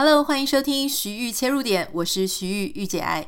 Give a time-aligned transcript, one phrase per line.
[0.00, 3.26] Hello，欢迎收听徐玉切入点，我是徐玉御姐爱。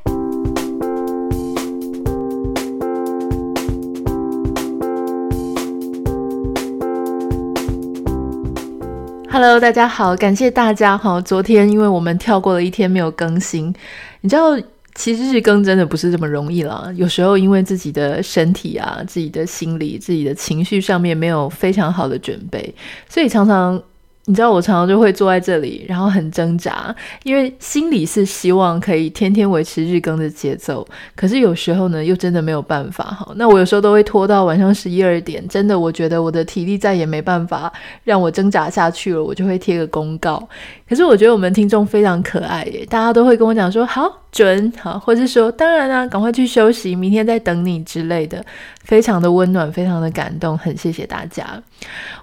[9.29, 11.19] Hello，大家好，感谢大家哈。
[11.19, 13.75] 昨天因为我们跳过了一天没有更新，
[14.21, 14.57] 你知道，
[14.95, 16.89] 其实日更真的不是这么容易啦。
[16.95, 22.73] 有时候因为自己的身体啊、自己的心理、自己的情绪上面没有非常好的准备，
[23.09, 23.83] 所以常常。
[24.25, 33.27] 你知道我常常就会坐在这里，然后很挣扎，因为心里是希望可以天天维持日更的节奏，可是有时候呢，又真的没有办法哈。
[33.35, 37.71] 那我有时候都会拖到晚上十一二点，真的我觉得我的体力再也没办法
[38.03, 40.47] 让我挣扎下去了，我就会贴个公告。
[40.87, 44.20] 可是我觉得我们听众非常可爱耶，大家都会跟我讲说好。
[44.31, 48.43] 准好，或是说当然啦、赶快去休息，明天再等你之类的，
[48.83, 51.61] 非常的温暖，非常的感动，很谢谢大家。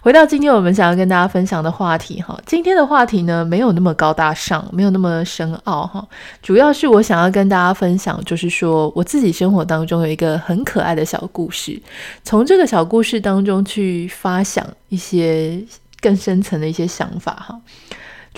[0.01, 6.07] 回到今天我们想要跟大家分享的话题哈，今天的话题呢，没有那么高大上，没有那么深奥哈，
[6.43, 11.79] 主要是我想要跟大家分享，就是说我自己生活当中有一个很可爱的小故事，
[12.25, 15.63] 从这个小故事当中去发想一些
[16.01, 17.61] 更深层的一些想法哈。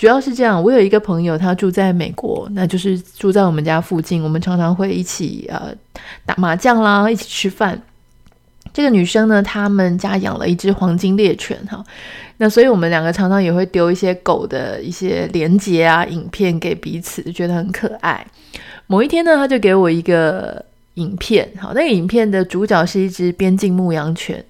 [0.01, 5.71] 主要是这样，我有一个朋友，他住在美国，那就是住在我们家附近，我们常常会一起呃
[6.25, 7.79] 打麻将啦，一起吃饭。
[8.73, 11.85] 这个女生呢，他们家养了一只黄金猎犬哈，
[12.37, 18.25] 那所以我们两个常常也会丢一些狗的一些连接啊、影片给彼此，觉得很可爱。
[18.87, 24.43] 某一天呢，他就给我一个影片，好，那个影片的主角是一只边境牧羊犬，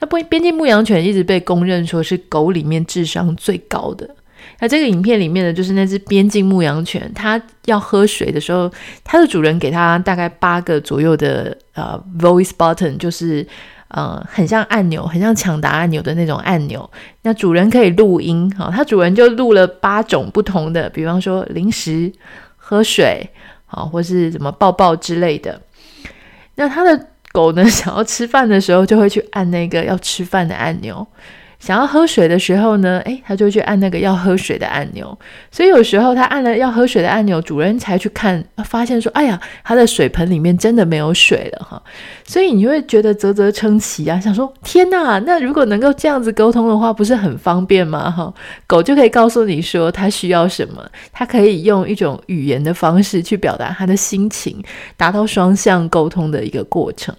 [0.00, 4.10] 那不边境牧羊犬一直被公认说是狗里面智商最高的。
[4.58, 8.72] 那这个影片里面呢，就是那只边境牧羊犬，它要喝水的时候，
[9.04, 13.46] 它的主人给它大概八个左右的呃 voice button，就是
[13.88, 16.90] 呃很像按钮，很像抢答按钮的那种按钮。
[17.22, 22.10] 那主人可以录音，好，它主人就录了八种不同的，比方说零食、
[22.56, 23.28] 喝水，
[23.66, 25.60] 好，或是什么抱抱之类的。
[26.54, 31.06] 那它的狗呢， 想要吃饭的时候，就会去按那个要吃饭的按钮。
[31.58, 35.18] 想要喝水的时候呢，诶，他就去按那个要喝水的按钮。
[35.50, 41.82] 所以有时候他按了要喝水的按钮，主人才去看，发现说，哎呀，他的水盆里面真的没有水了哈。
[42.24, 48.10] 所以你会觉得啧啧称奇啊，想说，天哪，那如果能够这样子沟通的话，不是很方便吗？
[48.10, 48.32] 哈，
[48.66, 54.62] 狗就可以告诉你说它需要什么，它可以用一种语言的方式去表达它的心情，
[54.96, 57.14] 达到双向沟通的一个过程。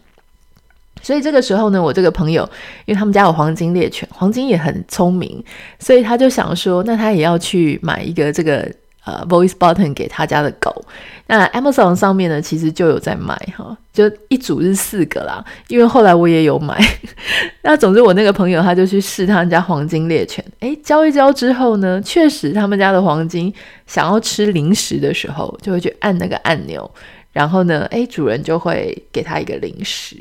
[1.08, 2.44] 所以这个时候呢，我这个朋友，
[2.84, 5.42] 因为他们家有黄金猎犬，黄金也很聪明，
[5.80, 8.70] 所以他就想说，那他也要去买一个这个
[9.06, 10.84] 呃 voice button 给他家的狗。
[11.28, 15.42] 那 Amazon 上面呢，其实就有在卖哈，就一组是四个啦。
[15.70, 16.78] 因为后来我也有买。
[17.64, 23.54] 那总之，我那个朋友他就去试他们家黄金猎犬，诶，教一教之后呢，确实他们家的黄金
[23.86, 26.92] 想要吃零食的时候，就会去按那个按钮，
[27.32, 30.18] 然后呢，诶，主人就会给他一个零食。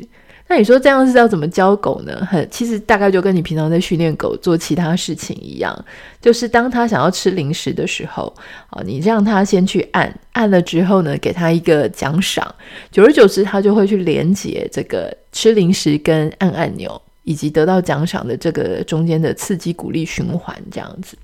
[0.49, 2.25] 那你说这样是要怎么教狗呢？
[2.25, 5.85] 很，其实大概就跟你平常在训练狗做其他事情一样，
[6.21, 8.33] 就是当它想要吃零食的时候，
[8.71, 12.55] 啊，你让它先去按，按了之后呢，给它一个奖赏，
[12.93, 21.17] 久而久之，它就会去连接这个吃零食跟按按钮，以及得到奖赏的这个中间的刺激鼓励循环，这样子。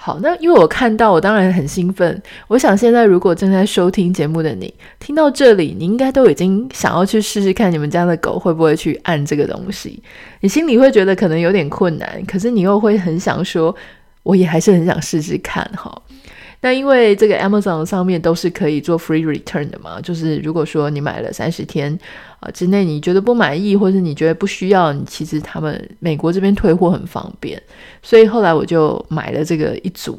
[0.00, 2.22] 好，那因为我看到，我当然很兴奋。
[2.46, 10.00] 我想现在如果正在收听节目的你，听到这里，你应该都已经想要去试试看，你们家的狗会不会去按这个东西。
[10.40, 13.74] 你心里会觉得可能有点困难，可是你又会很想说，
[14.22, 16.00] 我也还是很想试试看哈。
[16.60, 21.96] 那因为这个 Amazon 上面都是可以做 free return 的嘛，就是如果说你买了三十天
[22.40, 27.62] 啊之内你觉得不满意，或者你觉得不需要，你其实他们美国这边退货很方便，
[28.02, 30.18] 所以后来我就买了这个一组。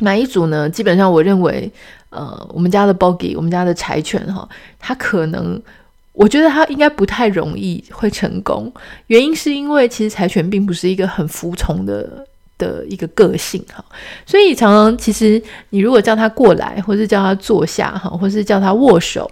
[0.00, 1.68] 买一组呢，基本上我认为，
[2.10, 4.46] 呃，我们家的 Boggy，我们家的柴犬哈，
[4.78, 5.60] 它可能
[6.12, 8.70] 我觉得它应该不太容易会成功，
[9.06, 12.27] 原因是因为其实柴犬并不是一个很服从的。
[12.58, 13.82] 的一个个性哈，
[14.26, 19.30] 所以常常其实你如果叫他过来，或是叫他坐下哈，或是叫他握手，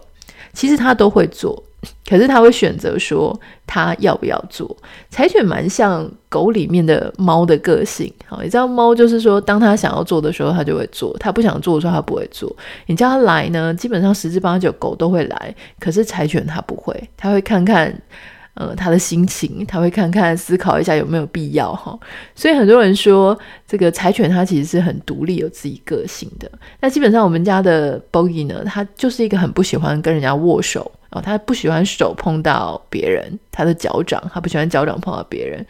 [0.53, 1.61] 其实他都会做，
[2.09, 4.75] 可是他会选择说他要不要做。
[5.11, 12.55] 柴犬蛮像狗里面的猫的个性，好，你知道猫就是说，当他想要做的时候，他就会做；他不想做的时候，他不会做。
[12.87, 18.01] 你叫他来呢，基本上十之八九狗都会来，可是柴犬他不会，他会看看。
[18.57, 21.99] 呃，他的心情，他会看看、思考一下有没有必要哈。
[22.35, 23.39] 所以很多人说，
[23.69, 26.51] 这个柴犬它其实是很独立、有自己个性的。
[26.81, 35.65] 那基本上我们家的 Boggy 呢，它就是一个很不喜欢跟人家握手哦，他不喜欢手碰到别人，他的脚掌，他不喜欢脚掌碰到别人。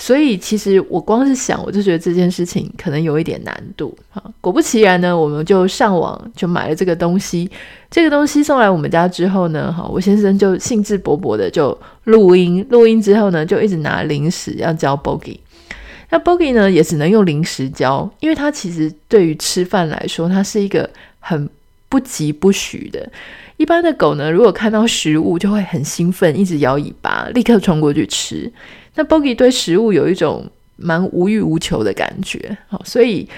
[0.00, 3.94] 所以其实我光是想，我就觉得这件事情可能有一点难度。
[4.08, 7.50] 好，果不其然呢，我们就上网就买了这个东西。
[7.90, 15.36] 这个东西送来我们家之后呢，哈，我先生就兴致勃勃的就录音，录音之后呢，就一直拿零食要教 Bogie。
[16.08, 20.88] 那 Bogie 呢，也只能用零食教，因为他其实对于吃饭来说，他是一个
[21.18, 21.46] 很
[21.90, 23.06] 不疾不徐的。
[23.58, 28.50] 一般的狗呢，如果看到食物就会很兴奋，一直摇尾巴，立刻冲过去吃。
[28.94, 33.28] 那 Bogi 对食物有一种蛮无欲无求的感觉，好，所以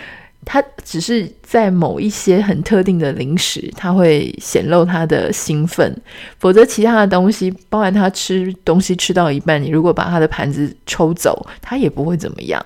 [0.44, 5.94] 它只是在某一些很特定的零食，它会显露它的兴奋，
[6.38, 12.64] 否则其他的东西，包含它吃东西吃到一半，你如果把它的盘子抽走，它也不会怎么样。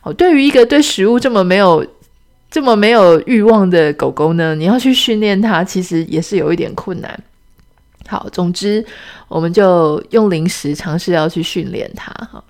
[0.00, 1.84] 好，对于一个对食物这么没有
[2.50, 7.18] 这么没有欲望的狗狗呢，你要去训练它，其实也是有一点困难。
[8.08, 8.84] 好，总之
[9.26, 12.12] 我们就用零食尝试要去训练它。
[12.12, 12.42] 哈，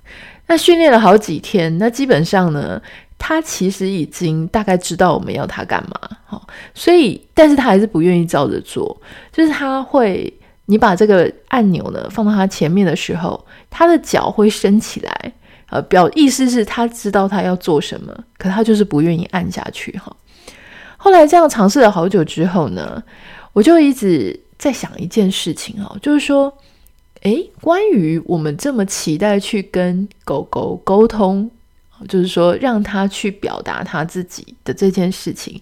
[0.47, 2.81] 那训练了好几天，那基本上呢，
[3.19, 5.99] 它其实已经大概知道我们要它干嘛。
[6.27, 6.41] 哈，
[6.75, 9.01] 所以但是它还是不愿意照着做。
[9.33, 10.33] 就是它会，
[10.67, 15.33] 你把这个按钮呢放到它前面的时候，它的脚会伸起来，
[15.71, 19.97] 呃，表意思是它知道它要做什么，可它就是不愿意按下去。
[19.97, 20.15] 哈，
[20.99, 23.03] 后来这样尝试了好久之后呢，
[23.55, 24.39] 我就一直。
[24.59, 26.53] 在想一件事情哦，就是说，
[27.23, 31.51] 诶，关于我们这么期待去跟狗狗沟通，
[32.09, 35.61] 就是说让它去表达它自己的这件事情，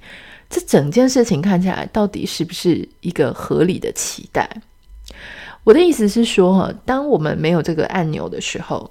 [0.49, 4.49] 这整件事情看起来到底是不是一个合理的期待？
[5.65, 8.91] 我的意思是说，哈，当我们没有这个按钮的时候。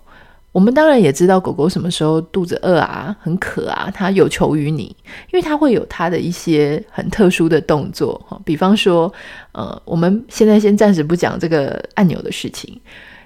[0.53, 4.83] 我们当然也知道狗狗什么时候肚子饿啊，很渴啊，它有求于你，
[5.31, 8.39] 因为它会有它的一些很特殊的动作哈。
[8.45, 9.11] 比方说，
[9.53, 12.79] 呃，我们现在先暂时不讲这个按钮的事情。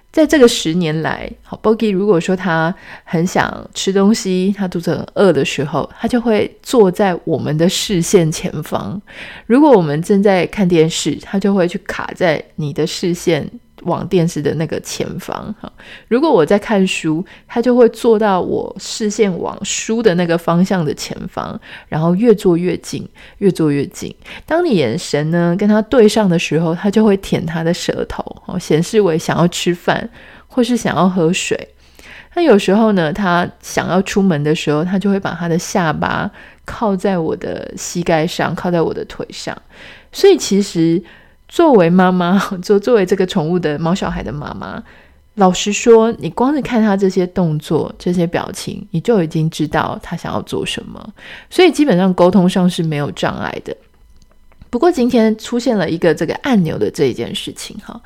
[0.10, 9.00] 在这个十年来，好，Bogi 如果说他很想吃东西，他肚子很饿的时候，他就会坐在我们的视线前方。
[9.46, 13.48] 如果我们正在看电视，他就会去卡在你的视线。
[13.88, 15.72] 往电视的那个前方哈，
[16.08, 23.08] 如果我在看书，它就会坐到我视线往书的那个方向的前方，然后越坐越近，
[23.40, 24.14] 越坐越近。
[24.46, 30.08] 当你眼神呢跟它对上的时候，它就会舔它的舌头，哦，显示为想要吃饭
[30.48, 31.58] 或是想要喝水。
[32.36, 36.30] 那有时候呢，它想要出门的时候，它就会把它的下巴
[36.66, 39.60] 靠在我的膝盖上，靠在我的腿上。
[40.12, 41.02] 所以其实。
[41.48, 44.84] 作为妈妈， 作作为这个宠物的猫小孩的妈妈，
[45.36, 51.14] 老实说，你光是看他这些动作、这些表情，你就已经知道他想要做什么。
[51.50, 53.76] 所以基本上沟通上是没有障碍的。
[54.70, 58.00] 不过今天出现了一个这个按钮的这一件事情，哈，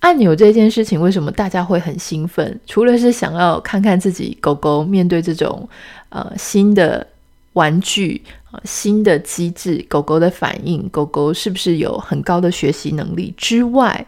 [0.00, 2.58] 按钮这件事情为什么大家会很兴奋？
[2.66, 5.68] 除了是想要看看自己狗狗面对这种
[6.08, 7.06] 呃新的。
[7.54, 8.22] 玩具，
[8.64, 14.06] 新的机制，狗狗的反应，狗狗是不是有很高的学习能力之外，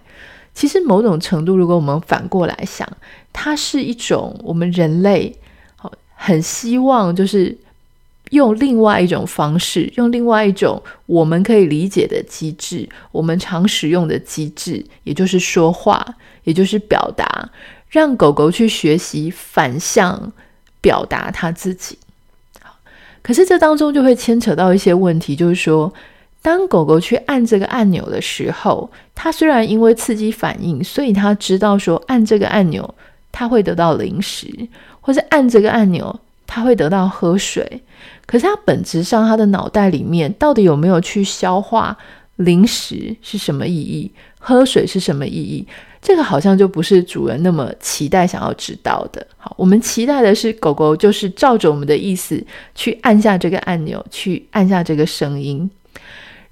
[0.54, 2.88] 其实某种程度，如果我们反过来想，
[3.32, 5.36] 它是一种我们人类
[6.14, 7.56] 很希望就是
[8.30, 16.04] 用另外一种方式，用另外一种我们可以理解的机制，我们常使用的机制，也就是说话，
[16.44, 17.50] 也就是表达，
[17.88, 20.32] 让狗狗去学习反向
[20.80, 21.98] 表达它自己。
[23.22, 25.92] 可是这当中就会牵扯到一些问题，就是说，
[26.42, 32.94] 当狗狗去按这个按钮的时候，它虽然因为刺激反应，所以它知道说按这个按钮
[33.30, 34.48] 它会得到零食，
[35.00, 37.82] 或是按这个按钮它会得到喝水。
[38.26, 41.96] 可是它本质上，它的脑袋里面到底有没有去消化
[42.36, 45.66] 零食是什么意义，喝水是什么意义？
[46.02, 49.26] 这个好像就不是主人那么期待想要知道的。
[49.36, 52.42] 好，我们期待的是狗狗就是照着我们的意思
[52.74, 55.70] 去按下这个按钮，去按下这个声音。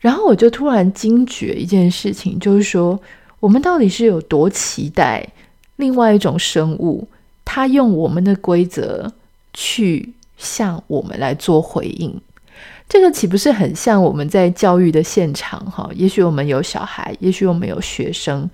[0.01, 3.01] 然后我就突然惊觉一件事情，就是说
[3.41, 5.27] 我们到底是有多期待
[5.77, 7.09] 另外一种生物，
[7.45, 9.11] 它用我们的规则
[9.55, 12.21] 去向我们来做回应？
[12.87, 15.59] 这个岂不是很像我们在教育的现场？
[15.71, 18.49] 哈，也许我们有小孩，也许我们有学生。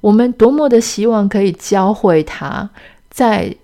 [0.00, 2.68] 我们多么的希望可以教会他，
[3.10, 3.54] 在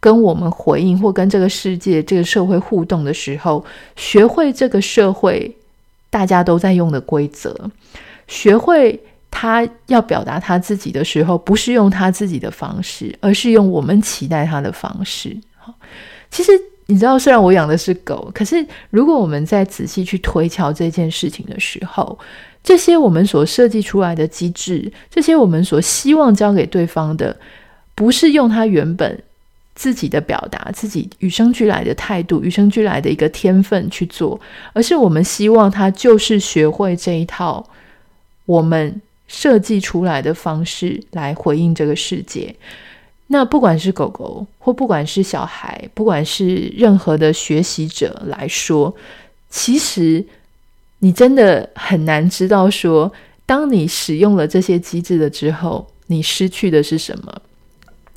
[0.00, 3.64] 跟我们回应或跟这个世界、这个社会互动的时候，
[3.96, 5.56] 学会这个社会
[6.10, 7.54] 大家都在用的规则，
[8.28, 8.98] 学会
[9.30, 15.36] 他要表达他自己的时候，不是用他自己的方式，而是用我们期待他的方式。
[16.30, 16.52] 其实
[16.86, 22.16] 你知道，虽然我养的是狗，可是如果我们再仔细去推敲这件事情的时候，
[22.62, 27.36] 这些我们所设计出来的机制，这些我们所希望交给对方的，
[27.94, 29.20] 不是用他原本
[29.74, 34.40] 自己的表达，自己与生俱来的态度，与生俱来的一个天分去做，
[34.72, 37.68] 而是我们希望他就是学会这一套
[38.44, 42.54] 我们设计出来的方式来回应这个世界。
[43.28, 48.94] 那不管是狗狗，或不管是小孩，不管是任何的学习者来说，
[49.50, 50.24] 其实
[51.00, 53.12] 你真的很难知道说，
[53.44, 57.42] 当你使用了这些机制了之后，你失去的是什么。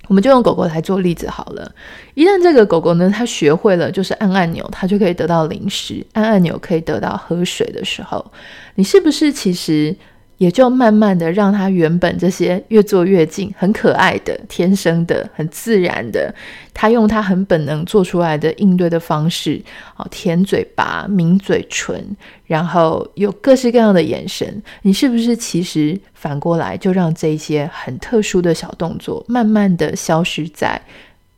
[0.08, 1.72] 我们就用狗狗来做例子好了。
[2.14, 8.32] 一旦这个狗狗呢，它学会了就是按按钮，它就可以得到零食；按按钮可以得到喝水的时候，
[8.76, 9.96] 你是不是其实？
[10.40, 16.34] 也就慢慢的让他原本这些越做越近，很可爱的、天生的、很自然的，
[16.74, 19.62] 他用他很本能做出来的应对的方式，
[19.98, 22.04] 哦，舔嘴巴、抿嘴唇，
[22.46, 30.82] 然后有各式各样的眼神，你是不是其实反过来就让这些很特殊的小动作，慢慢的消失在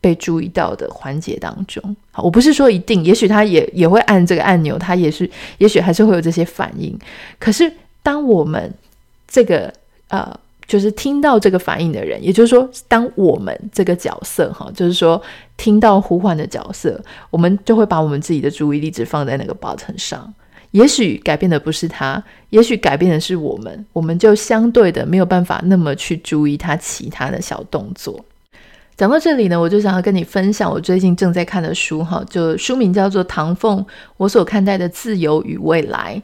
[0.00, 1.96] 被注意到的环节当中？
[2.12, 5.28] 好，我不是说一定，也许他也也会按这个按钮，他也是，
[5.58, 6.96] 也许还是会有这些反应。
[7.40, 7.72] 可是
[8.04, 8.72] 当我们
[9.32, 9.72] 这个
[10.08, 10.30] 呃，
[10.66, 15.20] 就是听到这个反应的人，也就是说，当我们这个角色哈，就是说
[15.56, 20.32] 听到呼唤的角色，我们就会把我们自己的注意力只放在那个 button 上。
[20.72, 28.22] 也许改变的不是他，也许改变的是我们，我们就相对的没有办法那么去注意他其他的小动作。
[28.96, 33.84] 讲到这里呢，我就想要跟你分享我最近正在看的书哈，就书名叫做《唐凤：
[34.18, 36.22] 我所看待的自由与未来》。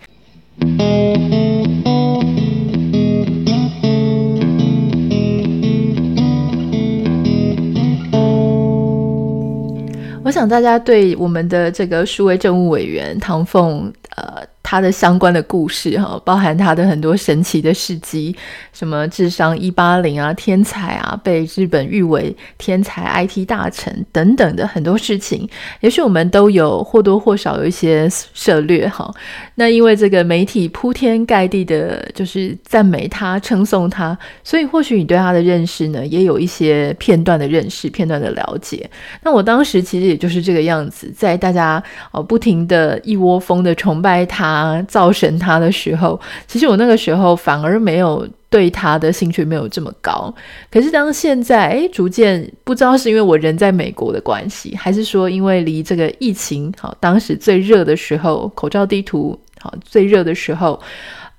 [10.28, 14.47] 我想大家对我们的这个数位政务委员唐凤，呃。
[14.71, 18.37] 他的相关的故事哈，包含他的很多神奇的事迹，
[18.71, 25.49] 什么智商一八零啊，天才啊，被日本誉为天才 IT 大臣等等的很多事情，
[25.81, 29.11] 也许我们都有或多或少有一些涉略哈。
[29.55, 38.91] 那因为这个媒体铺天盖地的，就是赞美他、称颂他，所以或许你对他的认识呢，也有一些片段的认识、片段的了解。
[39.23, 44.58] 那我当时其实也就是这个样子，在大家哦不停的一窝蜂的崇拜他。
[44.59, 50.35] 啊，造神他的时候，其实我那个时候反而没有对他的兴趣没有这么高。
[50.71, 60.81] 可是当现在诶，逐渐不知道是因为我人在美国的关系，还是说因为离这个疫情好，当时最热的时候，口罩地图好最热的时候，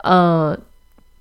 [0.03, 0.57] 呃，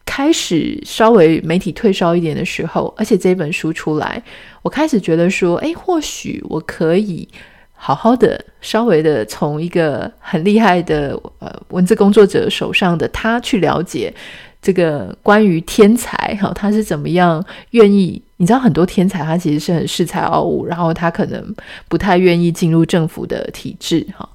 [0.04, 4.22] 开始稍微媒体退烧一点的时候，而且这本书出来，
[4.62, 7.28] 我开始觉得说，诶，或许我可以。
[7.80, 14.12] 好好的，稍微的从一个很厉害的呃文字工作者手上的他去了解
[14.60, 18.20] 这个关于天才哈，他是怎么样愿意？
[18.40, 21.54] 你知道很多天才他其实是很恃才傲物，然后他可能
[21.88, 24.28] 不太愿意进入政府的体制哈。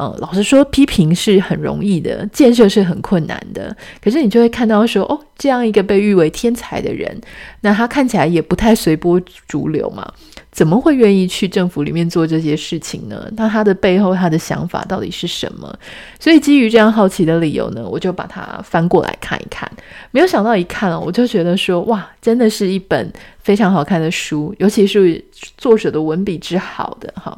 [0.00, 3.76] 嗯，老实说，批评是很容易的，建设是很困难的。
[4.00, 7.20] 可是你就会看到说，哦，这样一个被誉为天才的人，
[7.62, 10.08] 那他看起来也不太随波逐流嘛。
[10.52, 13.28] 怎么会愿意去政府里面做这些事情呢？
[13.36, 15.72] 那他的背后，他的想法到底是什么？
[16.18, 19.70] 所以基于这样好奇的理由呢，我就把它翻过来看一看。
[20.10, 25.24] 没有想到一看哦，我就觉得说，哇，真的是一本非常好看的书，尤其是
[25.56, 27.36] 作者的文笔之好的哈。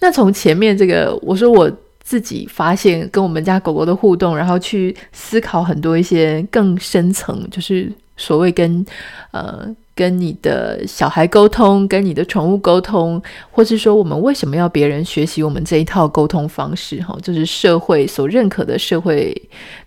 [0.00, 1.70] 那从前面这个，我说我
[2.02, 8.84] 自己发现跟我们家狗狗的互动，然后去思考很多一些更深层，就是所谓跟
[9.30, 9.74] 呃。
[9.96, 17.00] 跟你的小孩沟通，跟你的宠物沟通，或是说我们为什么要别人学习我们这一套沟通方式？
[17.00, 19.32] 哈，就是社会所认可的社会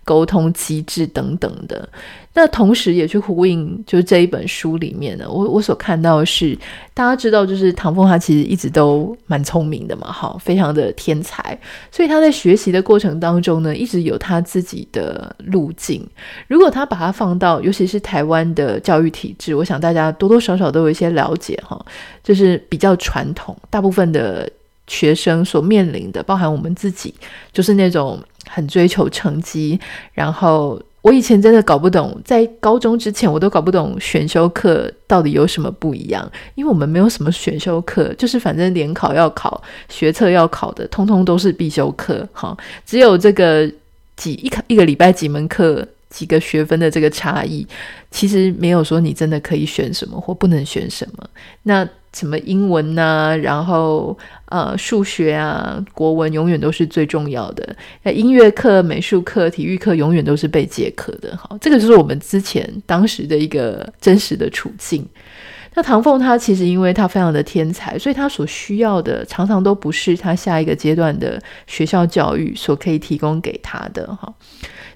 [0.08, 1.86] 沟通机制等等的。
[2.32, 6.56] 那同时也去呼应，就是这一本书里面呢，我我所看到的是，
[6.94, 11.58] 大家知道，就是唐凤他其实一直都蛮聪明的嘛，哈，非常的天才，
[11.90, 16.06] 所以他在学习的过程当中呢，一直有他自己的路径。
[16.46, 21.84] 如果他把它放到，尤其是台湾的教育体制，我想大家多多少少都有一些了解，哈，
[22.22, 24.48] 就是比较传统，大部分的
[24.86, 27.12] 学生所面临的，包含我们自己，
[27.52, 29.78] 就是那种很追求成绩，
[30.12, 30.80] 然后。
[31.00, 43.70] 我以前真的搞不懂，在高中之前我都搞不懂选修课到底有什么不一样，因为我们没有什么选修课，就是反正联考要考、学测要考的，通通都是必修课，哈，只有这个
[44.16, 47.66] 几一一个礼拜几门课、几个学分的这个差异，
[48.10, 51.24] 其实没有说你真的可以选什么或不能选什么。
[51.62, 57.76] 那什么英文呐、然后呃数学啊、国文永远都是最重要的。
[58.02, 61.36] 那音乐课、美术课、体育课永远都是被解课的。
[61.36, 65.06] 好，这个就是我们之前当时的一个真实的处境。
[65.74, 74.32] 那唐凤他其实因为他非常的天才，所以他所需要的常常都不是他下一个阶段的学校教育所可以提供给他的哈。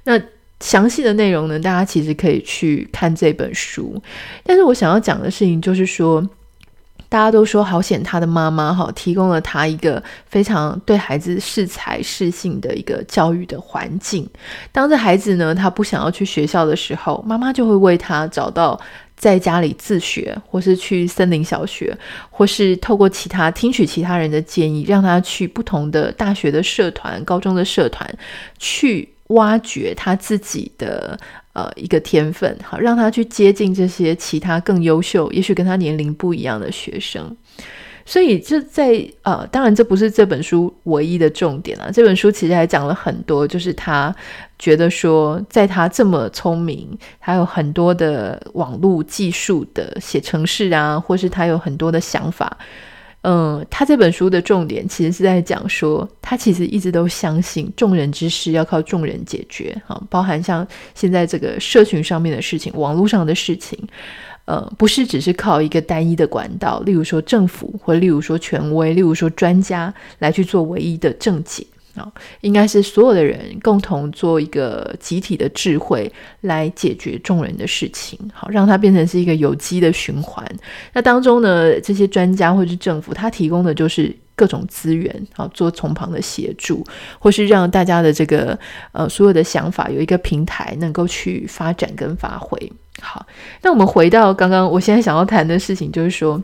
[0.04, 0.20] 那
[0.58, 4.00] 详细的内容呢，大家其实可以去看这本书。
[4.42, 6.26] 但是我想要讲的事情就是说，
[7.12, 14.26] 大家都说好险，他的妈妈哈提供了他一个非常对孩子适才适性的一个教育的环境。
[14.72, 18.80] 当这孩子呢，他不想要去学校的时候，妈妈就会为他找到
[19.14, 21.94] 在家里自学，或是去森林小学，
[22.30, 28.10] 或是透过其他听取其他人的建议，让他去不同的大学的社团、高中的社团
[28.58, 31.18] 去挖掘他自己的。
[31.52, 37.36] 呃，一个天分，好，让他去接近这些其他更优秀，也许跟他年龄不一样的学生。
[38.04, 41.88] 所以，这在呃，当然这不是这本书唯一的重点啊。
[41.92, 44.12] 这本书其实还讲了很多，就是他
[44.58, 52.58] 觉得说，在他这么聪明，他有很多的网络技术的写程式啊，或是他有很多的想法。
[53.22, 63.78] 嗯，他这本书的重点其实是在讲说，他其实一直都相信众人之事要靠众人解决，哈，包含像现在这个社群上面的事情、网络上的事情，
[64.46, 71.64] 呃，不是只是靠一个单一的管道，例如说政府，或例如说权威，例如说专家来去做唯一的正解。
[71.94, 80.44] 啊，应该是所有的人共同做一个集体的智慧来解决众人的事情，好，让它变成是一个有机的循环。
[80.94, 86.82] 那当中呢，这些专家或是政府，他提供的就是各种资源，好，做从旁的协助，
[87.18, 88.58] 或是让大家的这个
[88.92, 92.72] 呃所有的想法有一个平台能够去发展跟发挥。
[93.00, 93.26] 好，
[93.60, 96.42] 那我们回到刚刚我现在想要谈的事情，就是说，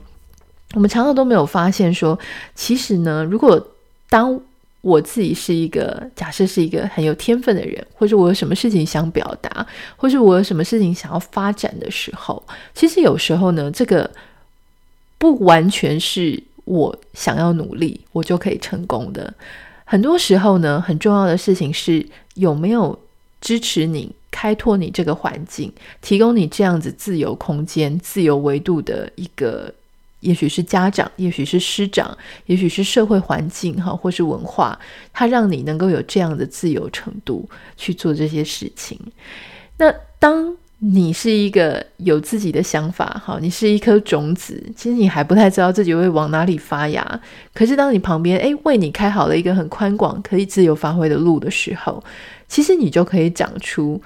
[0.74, 2.18] 我们常常都没有发现说，
[2.54, 3.66] 其实呢，如果
[4.10, 4.38] 当
[4.80, 9.66] 我自己是一个假设是一个很有天分的人，或者我有什么事情想表达，
[9.96, 12.42] 或者我有什么事情想要发展的时候，
[12.74, 14.08] 其实有时候呢，这个
[15.18, 19.34] 不完全是我想要努力，我就可以成功的。
[19.84, 22.96] 很多时候呢，很重要的事情是有没有
[23.40, 29.74] 支持你、开拓你这个环境，提供你这样子自由空间、自由维度的一个。
[30.20, 34.78] 也许是家长，也许是师长，也许是社会环境哈，或是文化，
[35.12, 38.98] 它让你能够有这样的自由程度去做这些事情。
[39.76, 47.20] 那当你是一个有自己的想法，哈，你是一颗种子，其实你还不太知道自己会往哪里发芽。
[47.54, 52.02] 可是当你旁边诶为你开好了一个很宽广、可以自由发挥的路的时候，
[52.48, 54.02] 其实你就可以长出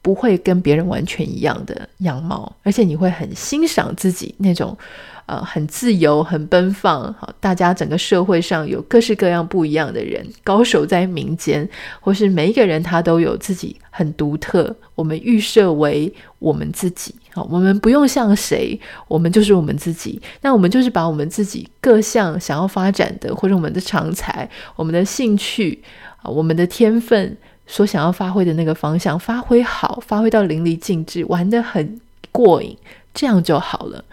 [0.00, 4.78] 不会跟别人完全一样的样貌，而且你会很欣赏自己那种。
[5.26, 7.12] 呃，很自由，很奔放。
[7.14, 11.68] 好，大家整个社会上有各式各样不一样的人，高手在民间，
[12.00, 14.74] 或是每一个人他都有自己很独特。
[14.94, 20.20] 我们预设为我们自己，好，我们不用像谁，我们就是我们自己。
[20.40, 25.82] 那我们就是把我们自己各项想要发展的，或者我们的长才、我们的兴趣、
[26.22, 27.36] 啊，我们的天分
[27.66, 32.76] 所想要发挥的那个方向发挥好，发挥到淋漓尽致，玩得很过瘾，
[33.16, 34.04] 这样就好了。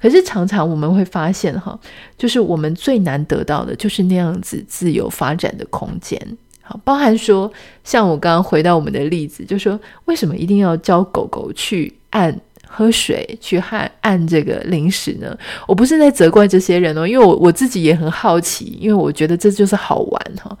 [0.00, 1.76] 可是常常我们会发现，哈，
[2.16, 6.16] 就是我们最难得到的，就是那样子自由发展的空间。
[6.62, 7.50] 好，包含说，
[7.82, 15.36] 像我刚刚回到我们的例子，就说为什么一定要教狗狗去按喝水，去按按这个零食呢？
[15.66, 20.56] 我不是在责怪这些人哦，因为我我自己也很好奇，因为我觉得这就是好玩哈。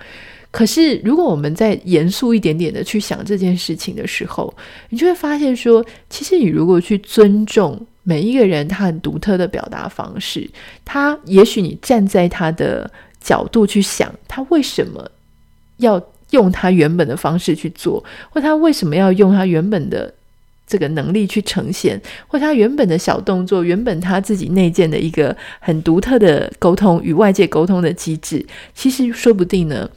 [0.50, 4.52] 可是如果我们再严肃一点点的去想这件事情的时候，
[4.88, 7.80] 你就会发现说，其实你如果去尊重。
[8.04, 10.50] 每一个人他很独特的表达方式，
[10.84, 15.08] 他也许你站在他的角度去想，他为什么
[15.76, 20.12] 要用他原本的方式去做，或他为什么要用他原本的
[20.66, 29.88] 这个能力去呈现，或他原本的小动作，原本他自己内建的一个很独特的沟通与外界沟通的机制，其实说不定呢，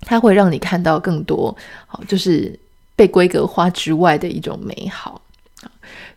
[0.00, 2.58] 他会让你看到更多，好，就是
[2.96, 5.22] 被规格化之外的一种美好。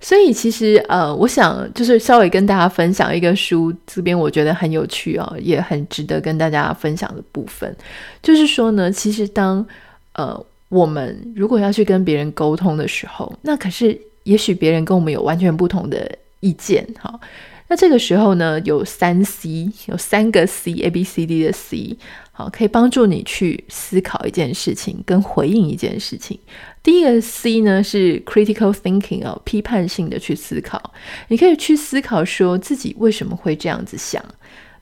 [0.03, 7.73] 所以其实呃，我想就是稍微跟大家分享一个书，这边我觉得很有趣哦，也很值得跟大家分享的部分，
[8.21, 9.65] 就是说呢，其实当
[10.11, 10.37] 呃
[10.67, 16.11] 我们如果要去跟别人沟通的时候，那可是也许别人跟我们有完全不同的
[16.41, 17.17] 意见哈。
[17.69, 21.97] 那这个时候呢，有三 C，有三个 C，A B C D 的 C，
[22.35, 26.37] 好，可以帮助你去思考一件事情，跟回应一件事情。
[26.81, 30.93] 第一个 C 呢是 critical thinking 哦，批判性的去思考。
[31.27, 34.19] 你可以去思考说自己为什么会这样子想，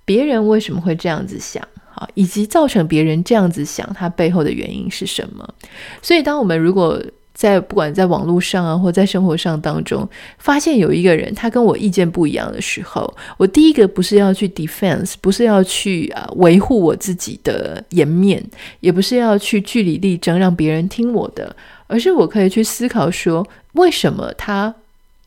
[0.06, 1.62] 别人为什么会这样子想，
[1.94, 5.54] 好，以及造成别人这样子想，他背后的原因是什么。
[6.02, 18.44] 所以，当我们如果在不管在网络上啊，或在生活上当中，发现有一个人他跟我意见不一样的时候，我第一个不是要去 defense，不是要去啊维护我自己的颜面，
[18.82, 21.56] 也不是要去据理力争让别人听我的，
[21.88, 24.74] 而是我可以去思考说，为什么他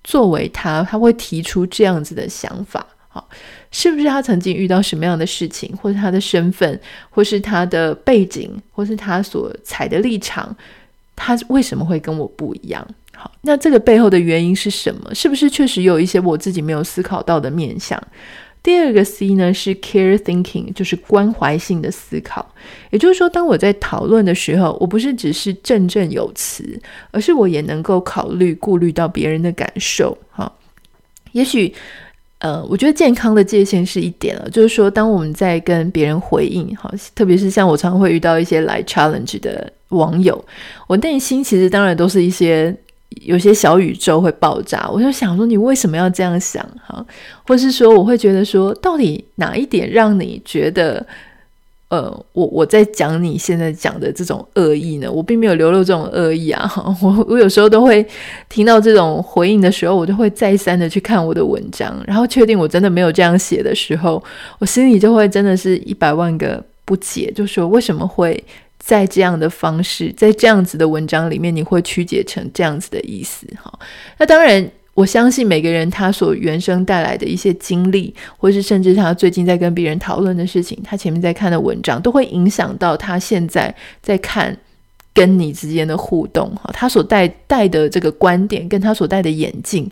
[0.05, 2.87] 作为他他会提出这样子的想法？
[3.09, 3.29] 好，
[3.71, 6.79] 是不是他曾经遇到什么样的事情，或是他的身份，
[7.11, 10.55] 或是他的背景，或是他所采的立场？
[11.17, 12.87] 他为什么会跟我不一样？
[13.15, 15.15] 好，那这个背后的原因是什么？
[15.15, 18.01] 是不是确实有一些我自己没有思考到的面向？
[18.63, 22.51] 第二个 C 呢是 care thinking，就是关怀性的思考。
[22.91, 30.17] 也就是说，当我在讨论的时候，我不是只是振振有词，而是我也能够考虑、顾虑到别人的感受。
[30.31, 30.51] 哈，
[31.33, 31.75] 也许。
[32.41, 40.45] 呃，我觉得健康的界限是一点了，就是说，当我们在跟别人回应，哈，特别是像我常常会遇到一些来 challenge 的网友，
[40.87, 42.75] 我内心其实当然都是一些
[43.23, 46.65] 有些小宇宙会爆炸，我就想说，你为什么要这样想？
[46.87, 47.05] 哈，
[47.47, 51.07] 或是说，我会觉得说，到底哪一点让你觉得？
[51.89, 56.69] 呃，我我在讲你现在讲的这种恶意呢，我并没有流露这种恶意啊。
[57.01, 58.05] 我我有时候都会
[58.49, 64.21] 听到这种回应的时候，我就会再三的去看我的文章，然后确定我真的没有这样写的时候，
[64.59, 68.43] 我心里就会真的是一百万个不解，就说为什么会
[68.85, 73.47] 在这样的方式，在这样子的文章里面，你会曲解成这样子的意思？
[73.63, 73.73] 哈，
[74.19, 74.71] 那当然。
[74.95, 84.57] 我相信每个人他所原生带来的一些经历，或是甚至他最近在跟别人讨论的事情，他前面在看的文章，都会影响到他现在在看
[85.13, 86.49] 跟你之间的互动。
[86.55, 89.91] 哈，他所带带的这个观点，跟他所戴的眼镜，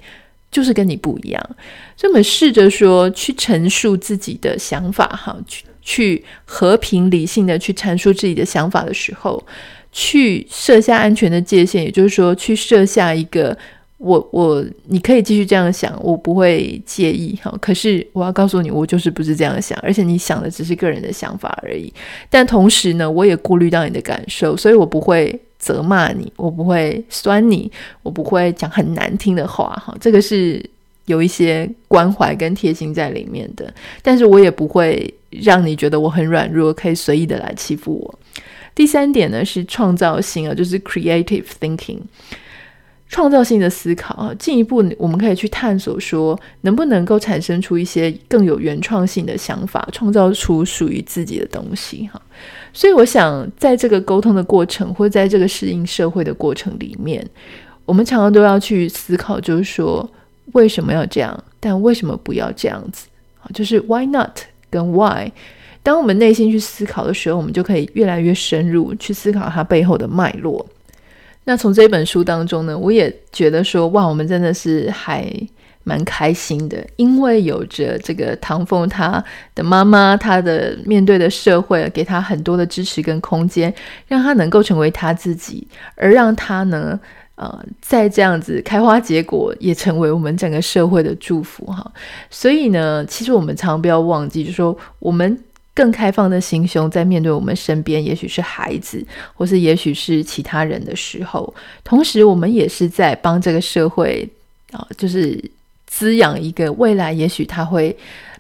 [0.53, 1.57] 就是跟你不一样。
[1.97, 5.37] 所以，我们试着说去陈述自己的想法，哈，
[5.83, 9.45] 去和平理性的去阐述自己的想法的时候，
[9.93, 13.57] 去设下安全的界限，也就是说，去设下一个。
[14.05, 17.57] 我我你可以继续这样想，我不会介意哈。
[17.61, 21.93] 可是我要告诉你，我就是不是这样想，而且你想的只是个人的想法而已。
[22.29, 27.71] 但同时呢，我也顾虑到你的感受，所以我不会责骂你，我不会酸你，
[28.03, 29.97] 我不会讲很难听的话哈。
[30.01, 30.61] 这个是
[31.07, 38.19] 有一些关怀跟贴心在里面的，但是我也不会让你觉得我很软弱，可以随意的来欺负我。
[38.75, 41.99] 第三点呢是创造性啊，就是 creative thinking。
[43.09, 52.19] 创造性的思考啊，进一步我们可以去探索说，能不能够产生出一些更有原创性的想法，创造出属于自己的东西哈。
[52.73, 57.23] 所以我想，在这个沟通的过程，或在这个适应社会的过程里面，
[57.85, 60.11] 我们常常都要去思考，就是说
[60.53, 63.09] 为什么要这样，但为什么不要这样子
[63.43, 63.53] 啊？
[63.53, 64.39] 就是 why not
[64.73, 65.31] 跟 why。
[65.85, 70.67] 当我们内心去思考的时候，我们就可以越来越深入去思考它背后的脉络。
[71.45, 75.29] 那从这本书当中呢，我也觉得说，哇，我们真的是还
[75.83, 79.23] 蛮开心的，因为有着这个唐凤他
[79.57, 83.75] 的妈妈，他的面对的社会给他很多的支持跟空间，
[84.07, 86.97] 让他能够成为他自己，而让他呢，
[87.35, 91.93] 呃，在这样子开花结果，也成为我们整个社会的祝福哈。
[92.31, 95.39] 所以呢，其实我们常不要忘记，就是说我们。
[95.75, 104.29] 更开放的心胸，在面对我们身边，也许是孩子，或是也许是其他人的时候，同时我们也是在帮这个社会
[104.73, 105.43] 啊，就是
[105.87, 107.97] 滋养一个未来，也许他会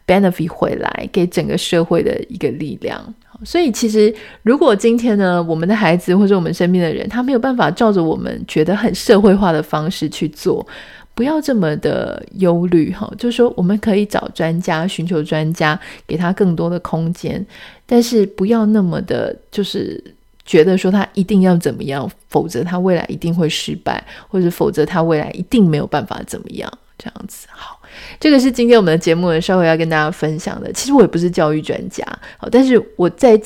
[0.07, 3.03] benefit 回来给整个社会的一个力量。
[3.45, 10.67] 所以，其实如果今天呢，我们的孩子或者我们身边的人，他没有办法照着我们觉得很社会化的方式去做。
[11.15, 17.45] 不要这么的忧虑哈，就是说我们可以找专家，寻求专家，给他更多的空间，
[17.85, 20.03] 但是不要那么的，就是
[20.47, 27.47] 觉得说他一定要怎么样，否则他未来一定会失败，或者否则他未来一定没有办法怎么样，这样子。
[27.51, 27.79] 好，
[28.19, 30.73] 这个是今天我们的节目呢，稍微要跟大家分享的。
[30.73, 32.05] 其实我也不是教育专家，
[32.39, 33.41] 好，但是我在。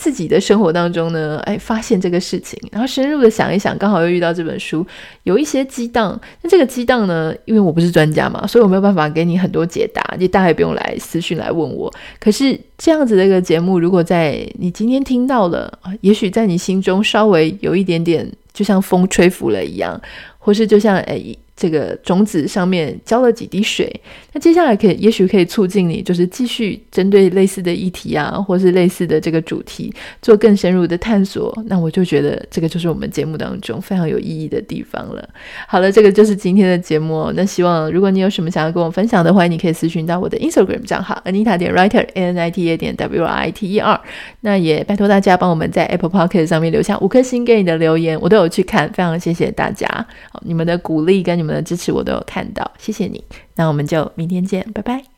[0.00, 4.86] 自己的生活当中呢，哎，发现这个事情，然后深入的想一想，刚好又遇到这本书，
[5.24, 6.16] 有一些激荡。
[6.40, 11.92] 那这个激荡呢，因为我不是专家嘛，所以我没有办法给你很多解答，你大概不用来私讯来问我。
[12.20, 20.00] 可是这样子的一个节目，如果在你今天听到了，也许在你心中稍微有一点点，就像风吹拂了一样，
[20.38, 21.20] 或是就像哎。
[21.60, 23.92] 这个种子上面浇了几滴水，
[24.32, 29.92] 那接下来可以，也许可以促进你，就是继续针对类似的议题啊，或是类似的这个主题
[30.22, 31.52] 做更深入的探索。
[31.66, 35.28] 那我就觉得这个就是我们节目当中非常有意义的地方了。
[35.66, 37.32] 好了，这个就是今天的节目。
[37.34, 43.68] 那希望如果你有什么想要跟我分享的话，你可以私讯到我的 Instagram 账号 Anita 点 Writer A N I T A 点 W R I T
[43.72, 44.00] E R。
[44.42, 49.88] 那也拜托大家帮我们在 Apple Podcast 上面留下五颗星给你的留言，我都有去看，非常谢谢大家，
[50.30, 51.47] 好，你们的鼓励跟你们。
[51.54, 53.22] 的支持我都有看到，谢谢你。
[53.54, 55.17] 那我们就明天见，拜拜。